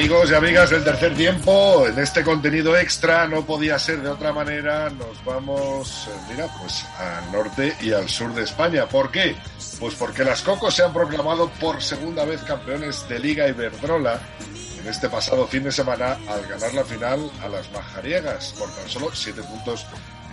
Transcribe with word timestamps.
Amigos 0.00 0.30
y 0.30 0.34
amigas 0.34 0.70
del 0.70 0.82
tercer 0.82 1.14
tiempo, 1.14 1.86
en 1.86 1.98
este 1.98 2.24
contenido 2.24 2.74
extra 2.74 3.28
no 3.28 3.44
podía 3.44 3.78
ser 3.78 4.00
de 4.00 4.08
otra 4.08 4.32
manera, 4.32 4.88
nos 4.88 5.22
vamos, 5.26 6.08
eh, 6.08 6.18
mira, 6.30 6.48
pues 6.58 6.86
al 6.98 7.30
norte 7.30 7.76
y 7.82 7.92
al 7.92 8.08
sur 8.08 8.32
de 8.32 8.44
España. 8.44 8.86
¿Por 8.86 9.10
qué? 9.10 9.36
Pues 9.78 9.94
porque 9.96 10.24
las 10.24 10.40
Cocos 10.40 10.74
se 10.74 10.84
han 10.84 10.94
proclamado 10.94 11.50
por 11.60 11.82
segunda 11.82 12.24
vez 12.24 12.40
campeones 12.44 13.06
de 13.10 13.18
Liga 13.18 13.46
Iberdrola 13.46 14.18
en 14.80 14.88
este 14.88 15.10
pasado 15.10 15.46
fin 15.46 15.64
de 15.64 15.70
semana 15.70 16.16
al 16.30 16.46
ganar 16.46 16.72
la 16.72 16.84
final 16.84 17.30
a 17.42 17.48
las 17.50 17.70
majariegas 17.70 18.54
por 18.58 18.74
tan 18.74 18.88
solo 18.88 19.10
siete 19.12 19.42
puntos 19.42 19.84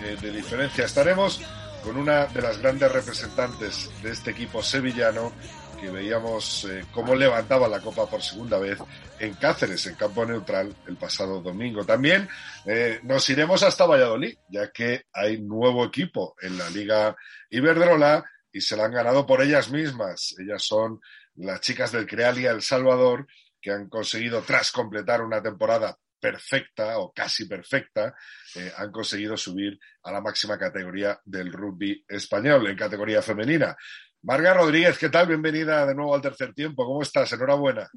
eh, 0.02 0.16
de 0.22 0.32
diferencia. 0.32 0.86
Estaremos 0.86 1.42
con 1.84 1.98
una 1.98 2.26
de 2.28 2.42
las 2.42 2.58
grandes 2.60 2.90
representantes 2.90 3.90
de 4.02 4.12
este 4.12 4.32
equipo 4.32 4.64
sevillano 4.64 5.34
que 5.80 5.90
veíamos 5.90 6.66
eh, 6.66 6.86
cómo 6.92 7.16
levantaba 7.16 7.68
la 7.68 7.80
Copa 7.80 8.10
por 8.10 8.22
segunda 8.22 8.60
vez 8.60 8.80
en 9.20 9.34
Cáceres, 9.36 9.86
en 9.88 9.96
campo 9.96 10.26
neutral, 10.26 10.76
el 10.88 10.96
pasado 10.98 11.42
domingo. 11.42 11.86
También 11.86 12.28
eh, 12.66 13.00
nos 13.04 13.30
iremos 13.30 13.64
hasta 13.64 13.86
Valladolid, 13.86 14.38
ya 14.50 14.72
que 14.72 15.06
hay 15.14 15.42
nuevo 15.42 15.86
equipo 15.86 16.36
en 16.42 16.58
la 16.58 16.70
Liga 16.70 17.16
Iberdrola 17.50 18.26
y 18.52 18.62
se 18.62 18.76
la 18.76 18.86
han 18.86 18.92
ganado 18.92 19.26
por 19.26 19.42
ellas 19.42 19.70
mismas. 19.70 20.36
Ellas 20.40 20.64
son 20.64 21.00
las 21.36 21.62
chicas 21.62 21.92
del 21.92 22.08
Crealia 22.08 22.52
El 22.52 22.62
Salvador, 22.62 23.28
que 23.62 23.72
han 23.72 23.90
conseguido, 23.90 24.42
tras 24.42 24.72
completar 24.72 25.22
una 25.22 25.42
temporada 25.42 25.98
perfecta 26.20 26.98
o 26.98 27.14
casi 27.14 27.46
perfecta, 27.46 28.16
eh, 28.56 28.72
han 28.76 28.92
conseguido 28.92 29.38
subir 29.38 29.80
a 30.04 30.12
la 30.12 30.22
máxima 30.22 30.58
categoría 30.58 31.20
del 31.24 31.52
rugby 31.54 32.04
español, 32.08 32.68
en 32.68 32.76
categoría 32.76 33.22
femenina. 33.22 33.76
Marga 34.24 34.54
Rodríguez, 34.54 34.98
¿qué 34.98 35.10
tal? 35.10 35.28
Bienvenida 35.28 35.86
de 35.86 35.96
nuevo 35.96 36.14
al 36.14 36.22
tercer 36.22 36.54
tiempo. 36.54 36.86
¿Cómo 36.86 37.02
estás? 37.02 37.32
Enhorabuena. 37.32 37.90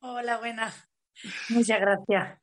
Hola, 0.00 0.38
buena. 0.38 0.72
Muchas 1.48 1.80
gracias. 1.80 2.40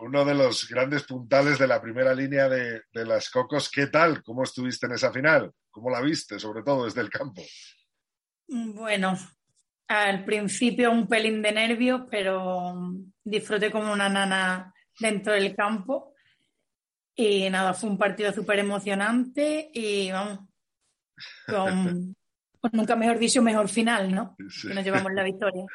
Uno, 0.00 0.24
de 0.24 0.34
los 0.34 0.68
grandes 0.68 1.04
puntales 1.04 1.58
de 1.58 1.66
la 1.66 1.80
primera 1.80 2.14
línea 2.14 2.48
de, 2.48 2.82
las 2.92 3.30
Cocos. 3.30 3.70
¿Qué 3.70 3.88
tal? 3.88 4.22
¿Cómo 4.22 4.42
estuviste 4.42 4.86
en 4.86 4.92
esa 4.92 5.12
final? 5.12 5.52
¿Cómo 5.70 5.90
la 5.90 6.00
viste, 6.00 6.38
sobre 6.38 6.62
todo 6.62 6.84
desde 6.84 7.00
el 7.00 7.10
campo? 7.10 7.42
Bueno, 8.46 9.18
al 9.88 10.24
principio 10.24 10.90
un 10.90 11.06
pelín 11.06 11.42
de 11.42 11.52
nervios, 11.52 12.02
pero 12.10 12.74
disfruté 13.24 13.70
como 13.70 13.92
una 13.92 14.08
nana 14.08 14.72
dentro 14.98 15.32
del 15.32 15.54
campo. 15.56 16.14
Y 17.14 17.50
nada, 17.50 17.74
fue 17.74 17.90
un 17.90 17.98
partido 17.98 18.32
súper 18.32 18.60
emocionante 18.60 19.70
y 19.74 20.10
vamos, 20.12 20.48
con, 21.46 22.14
nunca 22.72 22.96
mejor 22.96 23.18
dicho, 23.18 23.42
mejor 23.42 23.68
final, 23.68 24.12
¿no? 24.14 24.36
Que 24.36 24.74
nos 24.74 24.84
llevamos 24.84 25.12
la 25.12 25.22
victoria. 25.22 25.64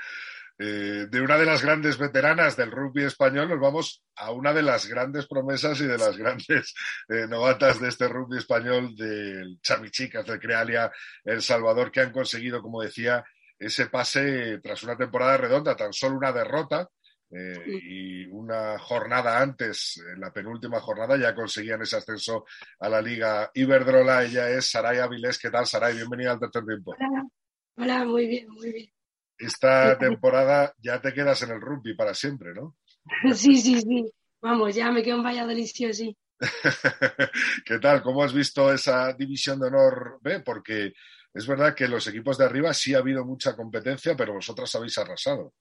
Eh, 0.60 1.08
de 1.10 1.20
una 1.20 1.38
de 1.38 1.46
las 1.46 1.64
grandes 1.64 1.98
veteranas 1.98 2.56
del 2.56 2.70
rugby 2.70 3.04
español, 3.04 3.50
nos 3.50 3.60
vamos 3.60 4.04
a 4.16 4.32
una 4.32 4.54
de 4.54 4.62
las 4.62 4.86
grandes 4.86 5.26
promesas 5.26 5.82
y 5.82 5.86
de 5.86 5.98
las 5.98 6.16
grandes 6.16 6.76
eh, 7.10 7.26
novatas 7.28 7.82
de 7.82 7.90
este 7.90 8.08
rugby 8.08 8.38
español 8.38 8.96
del 8.96 9.60
Chamichicas, 9.62 10.26
de 10.28 10.40
Crealia, 10.40 10.92
El 11.24 11.42
Salvador, 11.42 11.92
que 11.92 12.02
han 12.02 12.12
conseguido, 12.12 12.62
como 12.62 12.84
decía, 12.84 13.24
ese 13.58 13.88
pase 13.88 14.60
tras 14.60 14.84
una 14.84 14.96
temporada 14.96 15.38
redonda, 15.38 15.76
tan 15.76 15.92
solo 15.92 16.18
una 16.18 16.32
derrota, 16.32 16.88
eh, 17.36 17.64
y 17.66 18.26
una 18.28 18.78
jornada 18.78 19.42
antes, 19.42 20.02
en 20.14 20.20
la 20.20 20.32
penúltima 20.32 20.80
jornada, 20.80 21.18
ya 21.18 21.34
conseguían 21.34 21.82
ese 21.82 21.98
ascenso 21.98 22.46
a 22.80 22.90
la 22.90 23.02
Liga 23.02 23.50
Iberdrola. 23.54 24.24
Ella 24.24 24.50
es 24.50 24.70
Saray 24.70 25.00
Avilés. 25.00 25.40
¿Qué 25.40 25.50
tal, 25.50 25.66
Saray? 25.66 25.96
Bienvenida 25.96 26.32
al 26.34 26.40
tercer 26.40 26.64
tiempo. 26.64 26.96
Hola. 27.00 27.28
Hola, 27.76 28.06
muy 28.06 28.28
bien, 28.28 28.50
muy 28.50 28.72
bien. 28.72 28.90
Esta 29.38 29.98
temporada 29.98 30.74
ya 30.78 31.02
te 31.02 31.12
quedas 31.12 31.42
en 31.42 31.52
el 31.52 31.62
rugby 31.62 31.96
para 31.96 32.14
siempre, 32.14 32.54
¿no? 32.54 32.78
Sí, 33.34 33.58
sí, 33.58 33.82
sí. 33.82 34.14
Vamos, 34.42 34.76
ya 34.76 34.92
me 34.92 35.02
quedo 35.02 35.18
en 35.18 35.24
Valladolid, 35.24 35.66
sí 35.66 35.86
o 35.86 35.94
sí. 35.94 36.16
¿Qué 37.66 37.80
tal? 37.80 38.04
¿Cómo 38.04 38.24
has 38.24 38.34
visto 38.34 38.72
esa 38.72 39.14
división 39.14 39.60
de 39.60 39.68
honor 39.68 40.20
B? 40.22 40.42
Porque 40.42 40.94
es 41.34 41.48
verdad 41.48 41.74
que 41.74 41.88
los 41.88 42.06
equipos 42.08 42.38
de 42.38 42.46
arriba 42.46 42.74
sí 42.74 42.94
ha 42.94 43.00
habido 43.00 43.26
mucha 43.26 43.56
competencia, 43.56 44.16
pero 44.16 44.34
vosotras 44.34 44.74
habéis 44.76 44.98
arrasado. 44.98 45.54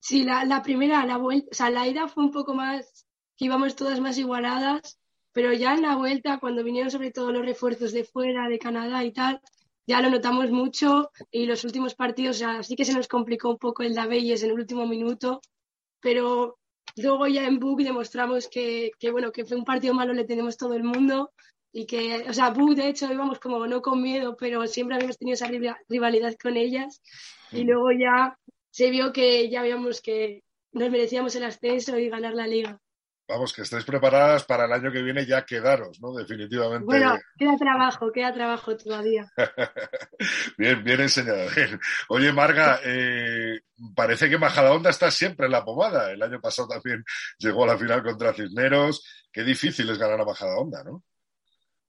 Sí, 0.00 0.24
la, 0.24 0.44
la 0.44 0.62
primera, 0.62 1.04
la 1.06 1.18
vuelta, 1.18 1.48
o 1.50 1.54
sea, 1.54 1.70
la 1.70 1.86
ida 1.86 2.08
fue 2.08 2.24
un 2.24 2.30
poco 2.32 2.54
más, 2.54 3.06
que 3.36 3.44
íbamos 3.44 3.76
todas 3.76 4.00
más 4.00 4.18
igualadas, 4.18 4.98
pero 5.32 5.52
ya 5.52 5.74
en 5.74 5.82
la 5.82 5.96
vuelta, 5.96 6.38
cuando 6.40 6.64
vinieron 6.64 6.90
sobre 6.90 7.12
todo 7.12 7.32
los 7.32 7.44
refuerzos 7.44 7.92
de 7.92 8.04
fuera, 8.04 8.48
de 8.48 8.58
Canadá 8.58 9.04
y 9.04 9.12
tal, 9.12 9.40
ya 9.86 10.00
lo 10.00 10.10
notamos 10.10 10.50
mucho 10.50 11.10
y 11.30 11.46
los 11.46 11.64
últimos 11.64 11.94
partidos, 11.94 12.36
o 12.36 12.38
sea, 12.38 12.62
sí 12.62 12.76
que 12.76 12.84
se 12.84 12.94
nos 12.94 13.08
complicó 13.08 13.50
un 13.50 13.58
poco 13.58 13.82
el 13.82 13.94
Dabelles 13.94 14.42
en 14.42 14.50
el 14.50 14.58
último 14.58 14.86
minuto, 14.86 15.40
pero 16.00 16.58
luego 16.96 17.26
ya 17.26 17.46
en 17.46 17.58
Book 17.58 17.82
demostramos 17.82 18.48
que, 18.48 18.92
que, 18.98 19.10
bueno, 19.10 19.32
que 19.32 19.44
fue 19.44 19.56
un 19.56 19.64
partido 19.64 19.94
malo, 19.94 20.12
le 20.12 20.24
tenemos 20.24 20.56
todo 20.56 20.74
el 20.74 20.84
mundo 20.84 21.32
y 21.72 21.86
que, 21.86 22.24
o 22.28 22.32
sea, 22.32 22.50
Book 22.50 22.74
de 22.74 22.88
hecho 22.88 23.12
íbamos 23.12 23.38
como 23.38 23.66
no 23.66 23.82
con 23.82 24.02
miedo, 24.02 24.36
pero 24.36 24.66
siempre 24.66 24.96
habíamos 24.96 25.18
tenido 25.18 25.34
esa 25.34 25.48
rivalidad 25.88 26.34
con 26.42 26.56
ellas 26.56 27.00
y 27.52 27.64
luego 27.64 27.90
ya 27.92 28.38
se 28.70 28.90
vio 28.90 29.12
que 29.12 29.48
ya 29.50 29.60
habíamos 29.60 30.00
que 30.00 30.42
nos 30.72 30.90
merecíamos 30.90 31.34
el 31.36 31.44
ascenso 31.44 31.98
y 31.98 32.08
ganar 32.08 32.34
la 32.34 32.46
liga. 32.46 32.80
Vamos, 33.30 33.52
que 33.52 33.62
estáis 33.62 33.84
preparadas 33.84 34.44
para 34.44 34.64
el 34.64 34.72
año 34.72 34.90
que 34.90 35.02
viene 35.02 35.24
ya 35.24 35.44
quedaros, 35.44 36.00
¿no? 36.00 36.12
Definitivamente. 36.12 36.84
Bueno, 36.84 37.16
queda 37.38 37.56
trabajo, 37.56 38.10
queda 38.10 38.32
trabajo 38.32 38.76
todavía. 38.76 39.30
bien, 40.58 40.82
bien 40.82 41.00
enseñado. 41.00 41.48
Oye, 42.08 42.32
Marga, 42.32 42.80
eh, 42.84 43.60
parece 43.94 44.28
que 44.28 44.36
Majadahonda 44.36 44.90
está 44.90 45.12
siempre 45.12 45.46
en 45.46 45.52
la 45.52 45.64
pomada. 45.64 46.10
El 46.10 46.20
año 46.20 46.40
pasado 46.40 46.66
también 46.66 47.04
llegó 47.38 47.62
a 47.62 47.68
la 47.68 47.78
final 47.78 48.02
contra 48.02 48.34
Cisneros. 48.34 49.04
Qué 49.32 49.44
difícil 49.44 49.88
es 49.90 49.98
ganar 49.98 50.20
a 50.20 50.24
Majadahonda, 50.24 50.82
¿no? 50.82 51.04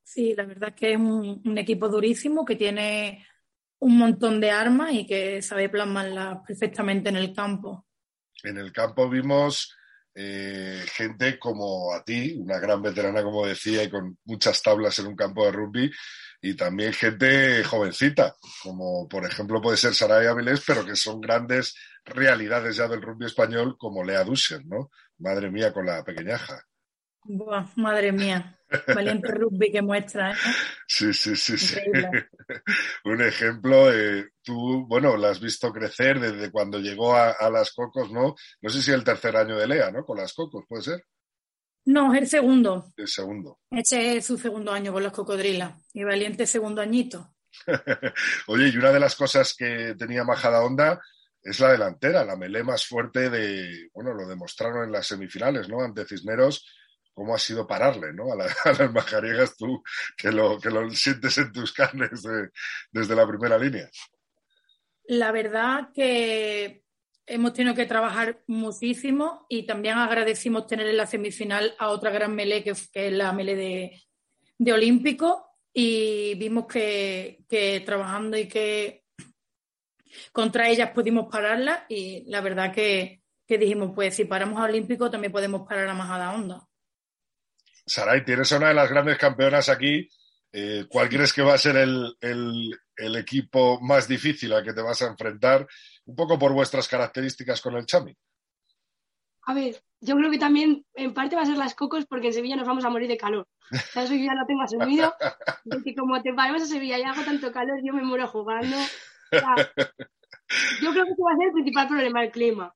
Sí, 0.03 0.35
la 0.35 0.45
verdad 0.45 0.69
es 0.69 0.75
que 0.75 0.91
es 0.91 0.99
un 0.99 1.57
equipo 1.57 1.89
durísimo 1.89 2.45
que 2.45 2.55
tiene 2.55 3.25
un 3.81 3.97
montón 3.97 4.39
de 4.39 4.51
armas 4.51 4.93
y 4.93 5.05
que 5.05 5.41
sabe 5.41 5.69
plasmarlas 5.69 6.39
perfectamente 6.47 7.09
en 7.09 7.17
el 7.17 7.33
campo. 7.33 7.87
En 8.43 8.57
el 8.57 8.71
campo 8.71 9.09
vimos 9.09 9.75
eh, 10.13 10.83
gente 10.93 11.39
como 11.39 11.93
a 11.93 12.03
ti, 12.03 12.35
una 12.39 12.59
gran 12.59 12.81
veterana, 12.81 13.23
como 13.23 13.45
decía, 13.45 13.83
y 13.83 13.89
con 13.89 14.17
muchas 14.25 14.61
tablas 14.61 14.99
en 14.99 15.07
un 15.07 15.15
campo 15.15 15.45
de 15.45 15.51
rugby, 15.51 15.91
y 16.41 16.55
también 16.55 16.93
gente 16.93 17.63
jovencita, 17.63 18.35
como 18.63 19.07
por 19.07 19.25
ejemplo 19.25 19.61
puede 19.61 19.77
ser 19.77 19.93
Saraya 19.93 20.31
Avilés, 20.31 20.63
pero 20.65 20.85
que 20.85 20.95
son 20.95 21.19
grandes 21.19 21.75
realidades 22.03 22.75
ya 22.75 22.87
del 22.87 23.01
rugby 23.01 23.25
español, 23.25 23.77
como 23.77 24.03
Lea 24.03 24.23
Dusser, 24.23 24.65
¿no? 24.65 24.91
Madre 25.19 25.49
mía, 25.49 25.73
con 25.73 25.85
la 25.85 26.03
pequeñaja. 26.03 26.65
Buah, 27.23 27.67
madre 27.75 28.11
mía. 28.11 28.57
Valiente 28.87 29.31
rugby 29.31 29.71
que 29.71 29.81
muestra. 29.81 30.31
¿eh? 30.31 30.35
Sí, 30.87 31.13
sí, 31.13 31.35
sí, 31.35 31.57
sí. 31.57 31.75
Un 33.05 33.21
ejemplo, 33.21 33.91
eh, 33.91 34.29
tú, 34.41 34.85
bueno, 34.87 35.17
la 35.17 35.29
has 35.29 35.41
visto 35.41 35.71
crecer 35.71 36.19
desde 36.19 36.51
cuando 36.51 36.79
llegó 36.79 37.15
a, 37.15 37.49
las 37.51 37.73
Cocos, 37.73 38.11
¿no? 38.11 38.35
No 38.61 38.69
sé 38.69 38.81
si 38.81 38.91
el 38.91 39.03
tercer 39.03 39.35
año 39.35 39.57
de 39.57 39.67
Lea, 39.67 39.91
¿no? 39.91 40.05
Con 40.05 40.17
las 40.17 40.33
Cocos, 40.33 40.65
¿puede 40.67 40.83
ser? 40.83 41.05
No, 41.85 42.13
es 42.13 42.21
el 42.21 42.27
segundo. 42.27 42.93
El 42.95 43.07
segundo. 43.07 43.59
Este 43.71 44.17
es 44.17 44.25
su 44.25 44.37
segundo 44.37 44.71
año 44.71 44.93
con 44.93 45.03
las 45.03 45.13
cocodrilas. 45.13 45.73
Y 45.93 46.03
valiente 46.03 46.45
segundo 46.45 46.81
añito. 46.81 47.33
Oye, 48.47 48.69
y 48.69 48.77
una 48.77 48.91
de 48.91 48.99
las 48.99 49.15
cosas 49.15 49.55
que 49.55 49.95
tenía 49.97 50.23
Majada 50.23 50.63
Onda 50.63 51.01
es 51.43 51.59
la 51.59 51.71
delantera, 51.71 52.23
la 52.23 52.35
melé 52.35 52.63
más 52.63 52.85
fuerte 52.85 53.31
de, 53.31 53.89
bueno, 53.93 54.13
lo 54.13 54.27
demostraron 54.27 54.85
en 54.85 54.91
las 54.91 55.07
semifinales, 55.07 55.67
¿no? 55.67 55.81
Ante 55.81 56.05
Cisneros 56.05 56.65
cómo 57.13 57.35
ha 57.35 57.39
sido 57.39 57.67
pararle 57.67 58.13
¿no? 58.13 58.31
a, 58.31 58.35
las 58.79 58.91
majariegas 58.91 59.55
tú, 59.57 59.83
que 60.17 60.31
lo, 60.31 60.59
que 60.59 60.69
lo 60.69 60.89
sientes 60.91 61.37
en 61.37 61.51
tus 61.51 61.73
carnes 61.73 62.23
desde 62.91 63.15
la 63.15 63.27
primera 63.27 63.57
línea. 63.57 63.89
La 65.05 65.31
verdad 65.31 65.89
que 65.93 66.83
hemos 67.25 67.53
tenido 67.53 67.75
que 67.75 67.85
trabajar 67.85 68.41
muchísimo 68.47 69.45
y 69.49 69.63
también 69.65 69.97
agradecimos 69.97 70.67
tener 70.67 70.87
en 70.87 70.97
la 70.97 71.07
semifinal 71.07 71.75
a 71.79 71.89
otra 71.89 72.11
gran 72.11 72.35
melee 72.35 72.63
que, 72.63 72.71
es 72.71 72.89
la 72.93 73.31
melee 73.31 73.55
de, 73.55 74.01
de, 74.57 74.73
Olímpico 74.73 75.45
y 75.73 76.35
vimos 76.35 76.65
que, 76.67 77.43
que, 77.47 77.81
trabajando 77.85 78.37
y 78.37 78.47
que 78.47 79.03
contra 80.31 80.69
ellas 80.69 80.91
pudimos 80.91 81.31
pararla 81.31 81.85
y 81.87 82.29
la 82.29 82.41
verdad 82.41 82.73
que, 82.73 83.21
que 83.47 83.57
dijimos 83.57 83.91
pues 83.95 84.15
si 84.15 84.25
paramos 84.25 84.59
a 84.59 84.65
Olímpico 84.65 85.09
también 85.09 85.31
podemos 85.31 85.67
parar 85.67 85.87
a 85.87 85.93
Majada 85.93 86.33
Onda. 86.33 86.67
Saray, 87.85 88.23
tienes 88.23 88.51
una 88.51 88.69
de 88.69 88.73
las 88.73 88.89
grandes 88.89 89.17
campeonas 89.17 89.69
aquí. 89.69 90.07
Eh, 90.53 90.85
¿Cuál 90.89 91.07
crees 91.09 91.31
que 91.31 91.41
va 91.41 91.53
a 91.53 91.57
ser 91.57 91.77
el, 91.77 92.15
el 93.01 93.15
equipo 93.15 93.79
más 93.81 94.07
difícil 94.07 94.53
al 94.53 94.63
que 94.63 94.73
te 94.73 94.81
vas 94.81 95.01
a 95.01 95.07
enfrentar, 95.07 95.67
un 96.05 96.15
poco 96.15 96.37
por 96.37 96.53
vuestras 96.53 96.87
características 96.87 97.61
con 97.61 97.75
el 97.75 97.85
Chami. 97.85 98.15
A 99.47 99.53
ver, 99.55 99.81
yo 99.99 100.15
creo 100.15 100.29
que 100.29 100.37
también 100.37 100.85
en 100.93 101.13
parte 101.13 101.35
va 101.35 101.41
a 101.41 101.47
ser 101.47 101.57
las 101.57 101.73
cocos 101.73 102.05
porque 102.05 102.27
en 102.27 102.33
Sevilla 102.33 102.55
nos 102.55 102.67
vamos 102.67 102.85
a 102.85 102.89
morir 102.89 103.07
de 103.07 103.17
calor. 103.17 103.47
Eso 103.71 104.13
yo 104.13 104.25
ya 104.25 104.35
lo 104.35 104.45
tengo 104.45 104.61
asumido. 104.61 105.13
Porque 105.69 105.95
como 105.95 106.21
te 106.21 106.33
paremos 106.33 106.61
a 106.61 106.65
Sevilla 106.65 106.99
y 106.99 107.03
hago 107.03 107.23
tanto 107.23 107.51
calor, 107.51 107.79
yo 107.83 107.93
me 107.93 108.03
muero 108.03 108.27
jugando. 108.27 108.75
yo 109.31 110.91
creo 110.91 111.05
que 111.05 111.11
ese 111.11 111.23
va 111.23 111.31
a 111.33 111.37
ser 111.37 111.47
el 111.47 111.53
principal 111.53 111.87
problema, 111.87 112.23
el 112.23 112.31
clima. 112.31 112.75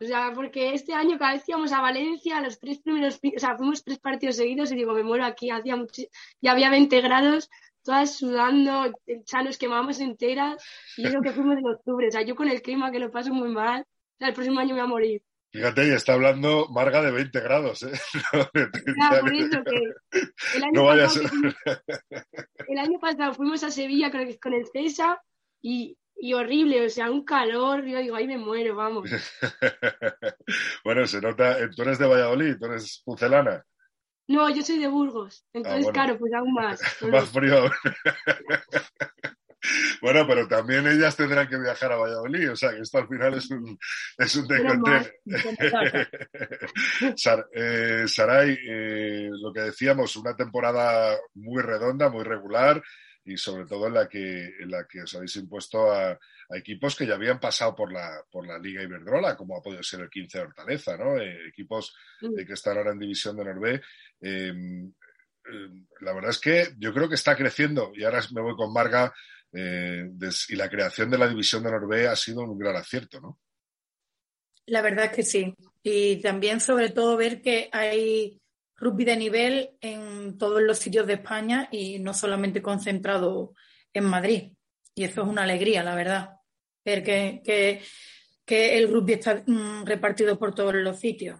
O 0.00 0.04
sea, 0.04 0.32
porque 0.32 0.74
este 0.74 0.94
año 0.94 1.18
cada 1.18 1.32
vez 1.32 1.44
que 1.44 1.52
íbamos 1.52 1.72
a 1.72 1.80
Valencia, 1.80 2.40
los 2.40 2.58
tres 2.60 2.78
primeros, 2.80 3.16
o 3.16 3.38
sea, 3.40 3.56
fuimos 3.56 3.82
tres 3.82 3.98
partidos 3.98 4.36
seguidos 4.36 4.70
y 4.70 4.76
digo, 4.76 4.92
me 4.94 5.02
muero 5.02 5.24
aquí, 5.24 5.50
hacía 5.50 5.74
mucho, 5.74 6.02
ya 6.40 6.52
había 6.52 6.70
20 6.70 7.00
grados, 7.00 7.50
todas 7.82 8.16
sudando, 8.16 8.92
ya 9.06 9.42
nos 9.42 9.58
quemábamos 9.58 9.98
enteras 10.00 10.62
y 10.96 11.06
eso 11.06 11.20
que 11.20 11.32
fuimos 11.32 11.58
en 11.58 11.66
octubre. 11.66 12.08
O 12.08 12.10
sea, 12.12 12.22
yo 12.22 12.36
con 12.36 12.48
el 12.48 12.62
clima 12.62 12.92
que 12.92 13.00
lo 13.00 13.10
paso 13.10 13.32
muy 13.32 13.48
mal, 13.48 13.80
o 13.82 14.18
sea, 14.18 14.28
el 14.28 14.34
próximo 14.34 14.60
año 14.60 14.74
me 14.74 14.80
voy 14.80 14.82
a 14.82 14.86
morir. 14.86 15.22
Fíjate, 15.50 15.88
y 15.88 15.92
está 15.92 16.12
hablando 16.12 16.68
Marga 16.68 17.02
de 17.02 17.10
20 17.10 17.40
grados, 17.40 17.82
¿eh? 17.82 17.92
ya, 19.00 19.20
por 19.20 19.34
eso 19.34 19.64
que 19.64 20.56
el 20.56 20.64
año, 20.64 20.84
pasado, 20.84 21.28
el 22.68 22.78
año 22.78 22.98
pasado 23.00 23.34
fuimos 23.34 23.64
a 23.64 23.70
Sevilla 23.70 24.10
con 24.10 24.20
el, 24.20 24.38
con 24.38 24.52
el 24.52 24.66
César 24.66 25.18
y 25.62 25.96
y 26.20 26.34
horrible, 26.34 26.84
o 26.84 26.90
sea, 26.90 27.10
un 27.10 27.24
calor, 27.24 27.84
yo 27.84 27.98
digo, 27.98 28.16
ahí 28.16 28.26
me 28.26 28.38
muero, 28.38 28.74
vamos. 28.74 29.10
bueno, 30.84 31.06
se 31.06 31.20
nota, 31.20 31.58
eh, 31.58 31.68
tú 31.74 31.82
eres 31.82 31.98
de 31.98 32.06
Valladolid, 32.06 32.56
tú 32.58 32.66
eres 32.66 33.02
pucelana. 33.04 33.64
No, 34.28 34.50
yo 34.50 34.62
soy 34.62 34.78
de 34.78 34.88
Burgos, 34.88 35.46
entonces, 35.54 35.86
ah, 35.88 35.92
claro, 35.92 36.18
pues 36.18 36.32
aún 36.34 36.52
más. 36.52 36.80
más 37.10 37.30
frío. 37.30 37.64
bueno, 40.02 40.26
pero 40.26 40.46
también 40.46 40.86
ellas 40.86 41.16
tendrán 41.16 41.48
que 41.48 41.58
viajar 41.58 41.92
a 41.92 41.96
Valladolid, 41.96 42.52
o 42.52 42.56
sea, 42.56 42.72
que 42.72 42.80
esto 42.80 42.98
al 42.98 43.08
final 43.08 43.34
es 43.34 43.50
un, 43.50 43.78
es 44.18 44.36
un 44.36 44.46
eh, 47.54 48.04
Saray, 48.06 48.58
eh, 48.68 49.30
lo 49.30 49.52
que 49.52 49.62
decíamos, 49.62 50.14
una 50.16 50.36
temporada 50.36 51.16
muy 51.34 51.62
redonda, 51.62 52.10
muy 52.10 52.24
regular, 52.24 52.82
y 53.28 53.36
sobre 53.36 53.66
todo 53.66 53.86
en 53.86 53.94
la 53.94 54.08
que, 54.08 54.54
en 54.58 54.70
la 54.70 54.86
que 54.86 55.02
os 55.02 55.14
habéis 55.14 55.36
impuesto 55.36 55.92
a, 55.92 56.18
equipos 56.50 56.96
que 56.96 57.06
ya 57.06 57.14
habían 57.14 57.38
pasado 57.38 57.76
por 57.76 57.92
la, 57.92 58.24
por 58.30 58.46
la 58.46 58.58
Liga 58.58 58.82
Iberdrola, 58.82 59.36
como 59.36 59.58
ha 59.58 59.62
podido 59.62 59.82
ser 59.82 60.00
el 60.00 60.08
15 60.08 60.38
de 60.38 60.44
Hortaleza, 60.44 60.96
¿no? 60.96 61.18
Eh, 61.18 61.46
equipos 61.46 61.94
mm. 62.22 62.36
que 62.36 62.52
están 62.54 62.78
ahora 62.78 62.92
en 62.92 62.98
División 62.98 63.36
de 63.36 63.44
Norvé. 63.44 63.82
Em, 64.18 64.90
em, 65.44 65.86
la 66.00 66.14
verdad 66.14 66.30
es 66.30 66.38
que 66.38 66.68
yo 66.78 66.94
creo 66.94 67.06
que 67.06 67.16
está 67.16 67.36
creciendo 67.36 67.92
y 67.94 68.02
ahora 68.02 68.22
me 68.32 68.40
voy 68.40 68.56
con 68.56 68.72
Marga 68.72 69.12
eh, 69.52 70.08
y 70.48 70.56
la 70.56 70.70
creación 70.70 71.10
de 71.10 71.18
la 71.18 71.28
División 71.28 71.62
de 71.62 71.70
Norvé 71.70 72.08
ha 72.08 72.16
sido 72.16 72.40
un 72.40 72.58
gran 72.58 72.76
acierto, 72.76 73.20
¿no? 73.20 73.38
La 74.64 74.80
verdad 74.80 75.06
es 75.06 75.12
que 75.12 75.22
sí. 75.22 75.54
Y 75.82 76.20
también 76.22 76.60
sobre 76.60 76.90
todo 76.90 77.16
ver 77.18 77.42
que 77.42 77.68
hay 77.72 78.40
rugby 78.78 79.04
de 79.04 79.16
nivel 79.16 79.70
en 79.80 80.38
todos 80.38 80.62
los 80.62 80.78
sitios 80.78 81.06
de 81.06 81.14
España 81.14 81.68
y 81.70 81.98
no 81.98 82.14
solamente 82.14 82.62
concentrado 82.62 83.54
en 83.92 84.04
Madrid. 84.04 84.52
Y 84.94 85.04
eso 85.04 85.22
es 85.22 85.28
una 85.28 85.42
alegría, 85.42 85.82
la 85.82 85.94
verdad, 85.94 86.30
ver 86.84 87.02
que, 87.02 87.82
el 88.46 88.92
rugby 88.92 89.14
está 89.14 89.42
mm, 89.46 89.84
repartido 89.84 90.38
por 90.38 90.54
todos 90.54 90.74
los 90.74 90.98
sitios. 90.98 91.38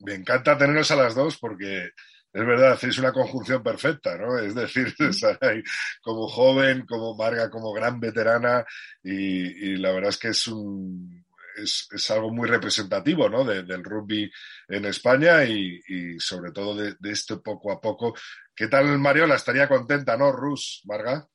Me 0.00 0.14
encanta 0.14 0.58
teneros 0.58 0.90
a 0.90 0.96
las 0.96 1.14
dos 1.14 1.38
porque 1.38 1.90
es 2.32 2.46
verdad, 2.46 2.72
hacéis 2.72 2.98
una 2.98 3.12
conjunción 3.12 3.62
perfecta, 3.62 4.16
¿no? 4.16 4.38
Es 4.38 4.54
decir, 4.54 4.94
como 6.02 6.28
joven, 6.28 6.84
como 6.86 7.16
Marga, 7.16 7.50
como 7.50 7.72
gran 7.72 7.98
veterana 7.98 8.64
y 9.02 9.76
la 9.76 9.92
verdad 9.92 10.10
es 10.10 10.18
que 10.18 10.28
es 10.28 10.46
un, 10.46 11.24
es, 11.62 12.10
algo 12.10 12.30
muy 12.30 12.48
representativo 12.48 13.28
¿no? 13.28 13.44
del 13.44 13.84
rugby 13.84 14.30
en 14.68 14.84
España 14.84 15.44
y, 15.44 15.80
sobre 16.18 16.52
todo 16.52 16.74
de, 16.76 16.96
esto 17.10 17.42
poco 17.42 17.72
a 17.72 17.80
poco. 17.80 18.14
¿Qué 18.54 18.68
tal 18.68 18.98
Mariola? 18.98 19.36
Estaría 19.36 19.68
contenta, 19.68 20.16
¿no, 20.16 20.32
Rus, 20.32 20.82
Marga? 20.84 21.26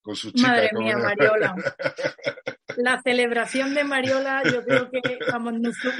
Con 0.00 0.16
su 0.16 0.30
chica. 0.32 0.48
Madre 0.48 0.70
mía, 0.74 0.96
Mariola. 0.96 1.54
La 2.76 3.02
celebración 3.02 3.74
de 3.74 3.84
Mariola 3.84 4.42
yo 4.44 4.64
creo 4.64 4.90
que 4.90 5.00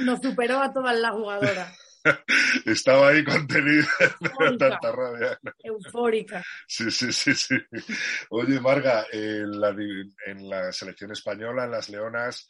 nos, 0.03 0.19
superó 0.21 0.59
a 0.59 0.73
todas 0.73 0.97
las 0.97 1.11
jugadoras. 1.11 1.77
Estaba 2.65 3.09
ahí 3.09 3.23
contenida, 3.23 3.87
tanta 4.57 4.91
rabia. 4.91 5.39
Eufórica. 5.59 6.43
Sí, 6.67 6.89
sí, 6.89 7.11
sí, 7.11 7.35
sí. 7.35 7.55
Oye, 8.29 8.59
Marga, 8.59 9.05
en 9.11 9.59
la, 9.59 9.69
en 10.25 10.49
la 10.49 10.71
selección 10.71 11.11
española, 11.11 11.65
en 11.65 11.71
las 11.71 11.89
Leonas, 11.89 12.49